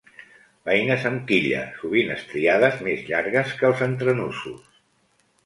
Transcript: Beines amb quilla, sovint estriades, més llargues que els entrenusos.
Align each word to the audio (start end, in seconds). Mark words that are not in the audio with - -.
Beines 0.69 1.03
amb 1.09 1.21
quilla, 1.31 1.59
sovint 1.81 2.09
estriades, 2.15 2.81
més 2.89 3.05
llargues 3.11 3.53
que 3.61 3.69
els 3.71 3.85
entrenusos. 3.91 4.67